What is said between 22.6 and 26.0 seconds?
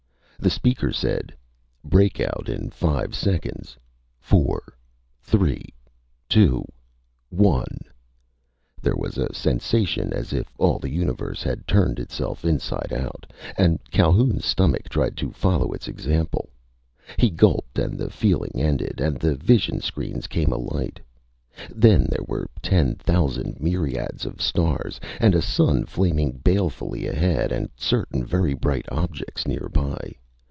ten thousand myriads of stars, and a sun